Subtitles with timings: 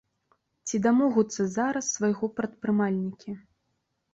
[0.69, 3.37] Ці дамогуцца зараз свайго прадпрымальнікі?